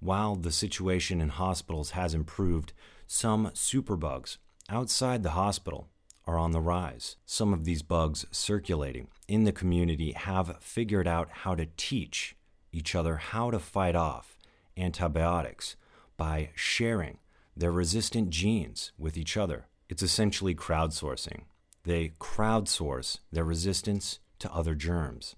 While 0.00 0.36
the 0.36 0.52
situation 0.52 1.20
in 1.20 1.30
hospitals 1.30 1.90
has 1.90 2.14
improved, 2.14 2.72
some 3.06 3.46
superbugs 3.54 4.36
outside 4.68 5.22
the 5.22 5.30
hospital 5.30 5.88
are 6.26 6.38
on 6.38 6.52
the 6.52 6.60
rise. 6.60 7.16
Some 7.26 7.52
of 7.52 7.64
these 7.64 7.82
bugs 7.82 8.24
circulating 8.30 9.08
in 9.28 9.44
the 9.44 9.52
community 9.52 10.12
have 10.12 10.56
figured 10.60 11.06
out 11.06 11.28
how 11.30 11.54
to 11.54 11.66
teach 11.76 12.36
each 12.72 12.94
other 12.94 13.16
how 13.16 13.50
to 13.50 13.58
fight 13.58 13.94
off 13.94 14.36
antibiotics 14.76 15.76
by 16.16 16.50
sharing 16.54 17.18
their 17.56 17.72
resistant 17.72 18.30
genes 18.30 18.92
with 18.98 19.16
each 19.16 19.36
other. 19.36 19.66
It's 19.88 20.02
essentially 20.02 20.54
crowdsourcing. 20.54 21.42
They 21.84 22.14
crowdsource 22.20 23.18
their 23.30 23.44
resistance 23.44 24.18
to 24.38 24.52
other 24.52 24.74
germs. 24.74 25.34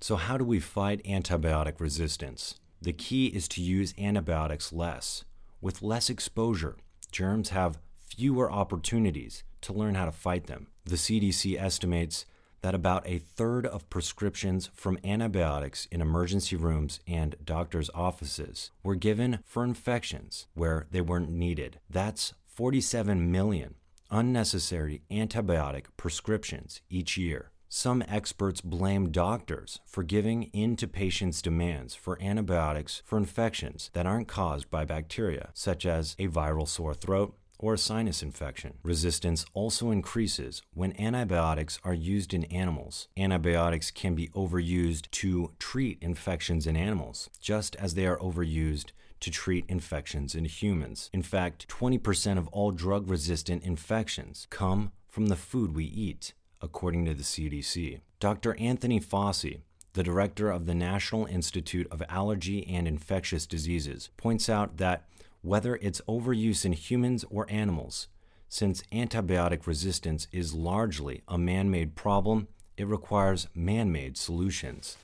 So, 0.00 0.16
how 0.16 0.36
do 0.36 0.44
we 0.44 0.60
fight 0.60 1.04
antibiotic 1.04 1.80
resistance? 1.80 2.60
The 2.80 2.92
key 2.92 3.26
is 3.28 3.46
to 3.48 3.62
use 3.62 3.94
antibiotics 3.98 4.72
less. 4.72 5.24
With 5.60 5.82
less 5.82 6.10
exposure, 6.10 6.76
germs 7.12 7.50
have 7.50 7.78
fewer 7.96 8.50
opportunities 8.50 9.44
to 9.62 9.72
learn 9.72 9.94
how 9.94 10.04
to 10.04 10.12
fight 10.12 10.46
them. 10.48 10.66
The 10.84 10.96
CDC 10.96 11.60
estimates 11.60 12.26
that 12.62 12.74
about 12.74 13.06
a 13.06 13.18
third 13.18 13.66
of 13.66 13.88
prescriptions 13.90 14.70
from 14.72 14.98
antibiotics 15.04 15.86
in 15.90 16.00
emergency 16.00 16.56
rooms 16.56 17.00
and 17.06 17.36
doctors' 17.44 17.90
offices 17.94 18.70
were 18.82 18.94
given 18.94 19.40
for 19.44 19.62
infections 19.64 20.46
where 20.54 20.86
they 20.90 21.00
weren't 21.00 21.30
needed. 21.30 21.80
That's 21.90 22.32
47 22.46 23.30
million 23.30 23.74
unnecessary 24.12 25.02
antibiotic 25.10 25.86
prescriptions 25.96 26.82
each 26.90 27.16
year. 27.16 27.50
Some 27.68 28.04
experts 28.06 28.60
blame 28.60 29.10
doctors 29.10 29.80
for 29.86 30.02
giving 30.02 30.44
in 30.52 30.76
to 30.76 30.86
patients' 30.86 31.40
demands 31.40 31.94
for 31.94 32.22
antibiotics 32.22 33.00
for 33.06 33.16
infections 33.16 33.88
that 33.94 34.04
aren't 34.04 34.28
caused 34.28 34.70
by 34.70 34.84
bacteria, 34.84 35.48
such 35.54 35.86
as 35.86 36.14
a 36.18 36.28
viral 36.28 36.68
sore 36.68 36.92
throat, 36.92 37.34
or 37.62 37.74
a 37.74 37.78
sinus 37.78 38.22
infection. 38.22 38.74
Resistance 38.82 39.46
also 39.54 39.90
increases 39.90 40.60
when 40.74 41.00
antibiotics 41.00 41.78
are 41.84 41.94
used 41.94 42.34
in 42.34 42.44
animals. 42.44 43.08
Antibiotics 43.16 43.90
can 43.90 44.14
be 44.14 44.28
overused 44.28 45.10
to 45.12 45.52
treat 45.58 45.96
infections 46.02 46.66
in 46.66 46.76
animals, 46.76 47.30
just 47.40 47.76
as 47.76 47.94
they 47.94 48.04
are 48.04 48.18
overused 48.18 48.90
to 49.20 49.30
treat 49.30 49.64
infections 49.68 50.34
in 50.34 50.44
humans. 50.44 51.08
In 51.12 51.22
fact, 51.22 51.68
20% 51.68 52.36
of 52.36 52.48
all 52.48 52.72
drug 52.72 53.08
resistant 53.08 53.62
infections 53.62 54.48
come 54.50 54.90
from 55.08 55.26
the 55.26 55.36
food 55.36 55.76
we 55.76 55.84
eat, 55.84 56.32
according 56.60 57.04
to 57.04 57.14
the 57.14 57.22
CDC. 57.22 58.00
Dr. 58.18 58.56
Anthony 58.58 58.98
Fauci, 58.98 59.60
the 59.92 60.02
director 60.02 60.50
of 60.50 60.66
the 60.66 60.74
National 60.74 61.26
Institute 61.26 61.86
of 61.90 62.02
Allergy 62.08 62.66
and 62.66 62.88
Infectious 62.88 63.46
Diseases, 63.46 64.08
points 64.16 64.48
out 64.48 64.78
that 64.78 65.04
whether 65.42 65.76
it's 65.76 66.00
overuse 66.08 66.64
in 66.64 66.72
humans 66.72 67.24
or 67.30 67.46
animals. 67.50 68.08
Since 68.48 68.82
antibiotic 68.92 69.66
resistance 69.66 70.26
is 70.32 70.54
largely 70.54 71.22
a 71.26 71.38
man 71.38 71.70
made 71.70 71.94
problem, 71.94 72.48
it 72.76 72.86
requires 72.86 73.48
man 73.54 73.92
made 73.92 74.16
solutions. 74.16 74.96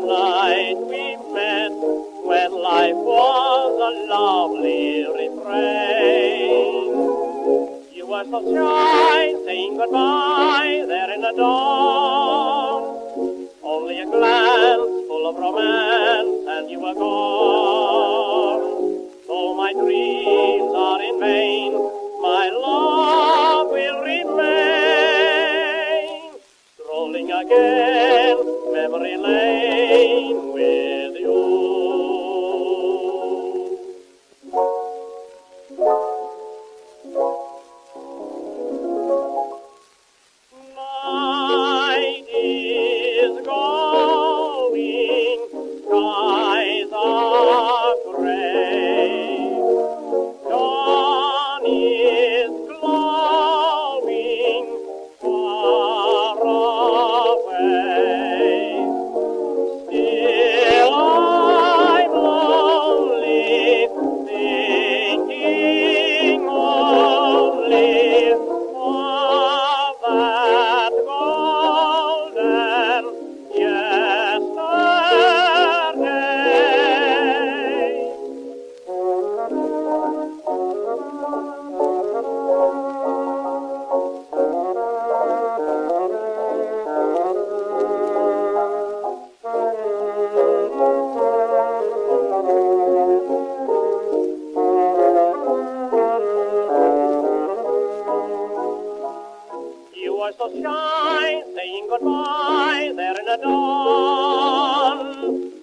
The 0.00 0.06
night 0.06 0.76
we 0.90 1.16
met 1.32 1.70
when 2.26 2.50
life 2.50 2.96
was 2.96 3.72
a 3.78 3.90
lovely 4.10 5.06
refrain. 5.06 6.90
You 7.94 8.04
were 8.08 8.24
so 8.24 8.40
shy, 8.54 9.34
saying 9.44 9.76
goodbye 9.76 10.84
there 10.88 11.10
in 11.14 11.20
the 11.20 11.32
dawn. 11.36 12.82
Only 13.62 14.00
a 14.00 14.06
glance 14.06 15.06
full 15.06 15.28
of 15.30 15.36
romance 15.36 16.48
and 16.48 16.68
you 16.70 16.80
were 16.80 16.94
gone. 16.94 18.62
Though 19.28 19.54
my 19.54 19.72
dreams 19.74 20.74
are 20.74 21.02
in 21.02 21.20
vain, 21.20 21.72
my 22.20 22.50
love 22.50 23.68
will 23.70 24.00
remain. 24.02 24.34
Strolling 26.80 27.30
again, 27.30 28.38
memory 28.72 29.16
lane 29.18 29.63
So 100.54 100.62
shy, 100.62 101.42
saying 101.54 101.86
goodbye 101.88 102.92
there 102.94 103.18
in 103.18 103.26
the 103.26 103.38
dawn. 103.42 105.16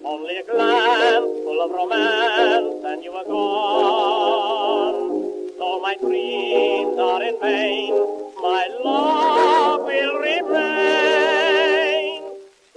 Only 0.04 0.36
a 0.36 0.44
glance 0.44 1.24
full 1.24 1.62
of 1.62 1.70
romance, 1.70 2.84
and 2.84 3.02
you 3.04 3.12
were 3.12 3.24
gone. 3.24 5.22
Though 5.58 5.80
my 5.80 5.96
dreams 5.96 6.98
are 6.98 7.22
in 7.22 7.40
vain, 7.40 7.94
my 8.42 8.68
love 8.84 9.80
will 9.80 10.18
remain. 10.18 12.22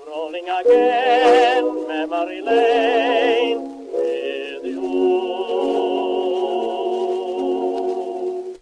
Strolling 0.02 0.50
again, 0.50 1.88
memory 1.88 2.42
lane. 2.42 3.72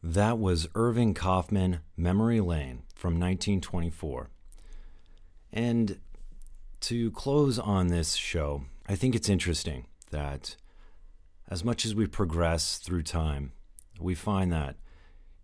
That 0.02 0.38
was 0.38 0.68
Irving 0.76 1.14
Kaufman, 1.16 1.80
Memory 1.98 2.40
Lane 2.40 2.83
from 3.04 3.16
1924. 3.16 4.30
And 5.52 6.00
to 6.80 7.12
close 7.12 7.60
on 7.60 7.88
this 7.88 8.16
show, 8.16 8.64
I 8.88 8.96
think 8.96 9.14
it's 9.14 9.28
interesting 9.28 9.88
that 10.12 10.56
as 11.50 11.66
much 11.66 11.84
as 11.84 11.94
we 11.94 12.08
progress 12.08 12.78
through 12.78 13.04
time, 13.04 13.52
we 14.00 14.16
find 14.16 14.54
that 14.54 14.78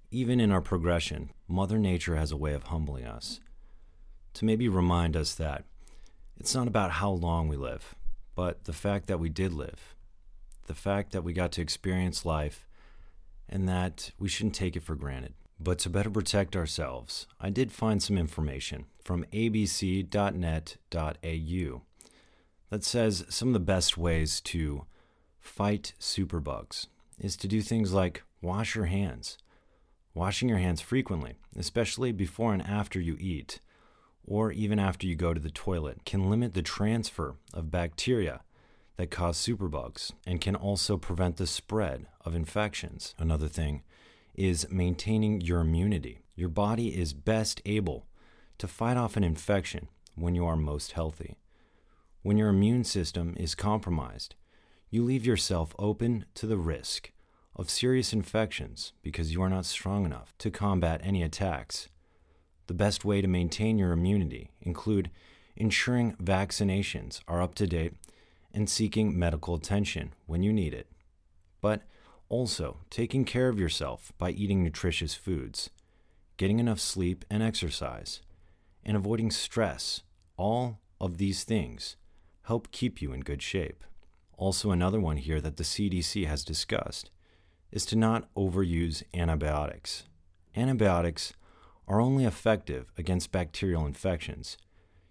even 0.09 0.39
in 0.39 0.53
our 0.53 0.61
progression, 0.61 1.31
Mother 1.49 1.77
Nature 1.77 2.15
has 2.15 2.31
a 2.31 2.37
way 2.37 2.53
of 2.53 2.63
humbling 2.63 3.05
us 3.05 3.41
to 4.35 4.45
maybe 4.45 4.69
remind 4.69 5.17
us 5.17 5.33
that 5.33 5.65
it's 6.39 6.55
not 6.55 6.65
about 6.65 6.91
how 6.91 7.11
long 7.11 7.49
we 7.49 7.57
live, 7.57 7.93
but 8.35 8.63
the 8.63 8.71
fact 8.71 9.07
that 9.07 9.19
we 9.19 9.27
did 9.27 9.51
live, 9.51 9.95
the 10.67 10.73
fact 10.73 11.11
that 11.11 11.25
we 11.25 11.33
got 11.33 11.51
to 11.51 11.61
experience 11.61 12.23
life 12.23 12.65
and 13.49 13.67
that 13.67 14.11
we 14.17 14.29
shouldn't 14.29 14.55
take 14.55 14.77
it 14.77 14.83
for 14.83 14.95
granted. 14.95 15.33
But 15.59 15.79
to 15.79 15.89
better 15.89 16.09
protect 16.09 16.55
ourselves, 16.55 17.27
I 17.39 17.49
did 17.49 17.71
find 17.71 18.01
some 18.01 18.17
information 18.17 18.85
from 19.03 19.25
abc.net.au 19.33 20.05
that 22.69 22.83
says 22.83 23.25
some 23.29 23.49
of 23.49 23.53
the 23.53 23.59
best 23.59 23.97
ways 23.97 24.39
to 24.41 24.85
fight 25.39 25.93
superbugs 25.99 26.87
is 27.19 27.35
to 27.37 27.47
do 27.47 27.61
things 27.61 27.91
like 27.93 28.23
wash 28.41 28.75
your 28.75 28.85
hands. 28.85 29.37
Washing 30.13 30.49
your 30.49 30.57
hands 30.59 30.81
frequently, 30.81 31.35
especially 31.55 32.11
before 32.11 32.53
and 32.53 32.61
after 32.61 32.99
you 32.99 33.17
eat, 33.19 33.59
or 34.25 34.51
even 34.51 34.79
after 34.79 35.07
you 35.07 35.15
go 35.15 35.33
to 35.33 35.39
the 35.39 35.51
toilet, 35.51 36.05
can 36.05 36.29
limit 36.29 36.53
the 36.53 36.61
transfer 36.61 37.35
of 37.53 37.71
bacteria 37.71 38.41
that 38.97 39.11
cause 39.11 39.37
superbugs 39.37 40.11
and 40.25 40.41
can 40.41 40.55
also 40.55 40.97
prevent 40.97 41.37
the 41.37 41.47
spread 41.47 42.05
of 42.25 42.35
infections. 42.35 43.15
Another 43.17 43.47
thing 43.47 43.81
is 44.39 44.71
maintaining 44.71 45.41
your 45.41 45.59
immunity. 45.59 46.19
Your 46.33 46.47
body 46.47 46.97
is 46.97 47.11
best 47.11 47.61
able 47.65 48.07
to 48.57 48.69
fight 48.69 48.95
off 48.95 49.17
an 49.17 49.23
infection 49.23 49.89
when 50.15 50.33
you 50.33 50.45
are 50.45 50.55
most 50.55 50.93
healthy. 50.93 51.35
When 52.21 52.37
your 52.37 52.47
immune 52.47 52.85
system 52.85 53.35
is 53.37 53.53
compromised, 53.53 54.35
you 54.89 55.03
leave 55.03 55.25
yourself 55.25 55.75
open 55.77 56.23
to 56.35 56.47
the 56.47 56.57
risk 56.57 57.11
of 57.53 57.69
serious 57.69 58.13
infections 58.13 58.93
because 59.01 59.33
you 59.33 59.41
are 59.41 59.49
not 59.49 59.65
strong 59.65 60.05
enough 60.05 60.33
to 60.37 60.49
combat 60.49 61.01
any 61.03 61.21
attacks. 61.21 61.89
The 62.67 62.73
best 62.73 63.03
way 63.03 63.19
to 63.19 63.27
maintain 63.27 63.77
your 63.77 63.91
immunity 63.91 64.51
include 64.61 65.11
ensuring 65.57 66.15
vaccinations 66.15 67.19
are 67.27 67.41
up 67.41 67.55
to 67.55 67.67
date 67.67 67.93
and 68.53 68.69
seeking 68.69 69.19
medical 69.19 69.55
attention 69.55 70.13
when 70.27 70.43
you 70.43 70.53
need 70.53 70.73
it. 70.73 70.87
But 71.59 71.81
also 72.29 72.77
taking 72.89 73.25
care 73.25 73.49
of 73.49 73.59
yourself 73.59 74.13
by 74.17 74.29
eating 74.31 74.63
nutritious 74.63 75.15
foods, 75.15 75.69
getting 76.37 76.59
enough 76.59 76.79
sleep 76.79 77.25
and 77.29 77.43
exercise, 77.43 78.21
and 78.85 78.95
avoiding 78.95 79.31
stress. 79.31 80.03
All 80.37 80.79
of 81.01 81.17
these 81.17 81.43
things 81.43 81.97
help 82.43 82.71
keep 82.71 83.01
you 83.01 83.11
in 83.11 83.21
good 83.21 83.41
shape. 83.41 83.83
Also, 84.37 84.71
another 84.71 84.99
one 84.99 85.17
here 85.17 85.41
that 85.41 85.57
the 85.57 85.63
CDC 85.63 86.25
has 86.27 86.45
discussed 86.45 87.11
is 87.71 87.85
to 87.87 87.95
not 87.95 88.33
overuse 88.35 89.03
antibiotics. 89.13 90.03
Antibiotics 90.55 91.33
are 91.87 91.99
only 91.99 92.23
effective 92.23 92.91
against 92.97 93.31
bacterial 93.31 93.85
infections, 93.85 94.57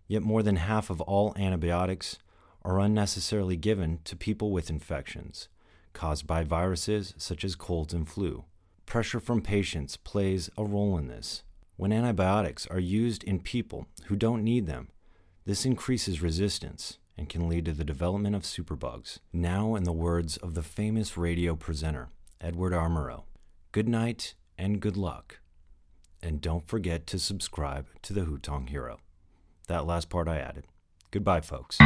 yet, 0.07 0.23
more 0.23 0.43
than 0.43 0.57
half 0.57 0.89
of 0.89 1.01
all 1.03 1.35
antibiotics 1.37 2.19
are 2.63 2.81
unnecessarily 2.81 3.57
given 3.57 4.01
to 4.05 4.17
people 4.17 4.51
with 4.51 4.71
infections 4.71 5.49
caused 5.93 6.27
by 6.27 6.45
viruses 6.45 7.15
such 7.17 7.45
as 7.45 7.55
colds 7.55 7.95
and 7.95 8.09
flu. 8.09 8.45
Pressure 8.87 9.21
from 9.21 9.43
patients 9.43 9.97
plays 9.97 10.51
a 10.57 10.65
role 10.65 10.97
in 10.97 11.09
this. 11.09 11.43
When 11.77 11.93
antibiotics 11.93 12.67
are 12.67 12.81
used 12.81 13.23
in 13.25 13.41
people 13.41 13.87
who 14.07 14.17
don't 14.17 14.43
need 14.43 14.67
them, 14.67 14.89
this 15.45 15.65
increases 15.65 16.23
resistance 16.23 16.99
and 17.17 17.29
can 17.29 17.49
lead 17.49 17.65
to 17.67 17.73
the 17.73 17.85
development 17.85 18.35
of 18.35 18.43
superbugs. 18.43 19.19
Now, 19.33 19.75
in 19.75 19.85
the 19.85 19.93
words 19.93 20.37
of 20.37 20.55
the 20.55 20.63
famous 20.63 21.17
radio 21.17 21.55
presenter, 21.57 22.09
Edward. 22.41 22.73
Murrow, 22.73 23.25
good 23.73 23.89
night 23.89 24.35
and 24.57 24.81
good 24.81 24.97
luck. 24.97 25.41
And 26.23 26.41
don't 26.41 26.67
forget 26.67 27.07
to 27.09 27.19
subscribe 27.19 27.87
to 28.03 28.13
the 28.13 28.23
Hutong 28.23 28.69
Hero. 28.69 28.99
That 29.69 29.87
last 29.87 30.09
part 30.09 30.29
I 30.29 30.39
added. 30.39 30.65
Goodbye, 31.11 31.43
folks. 31.43 31.79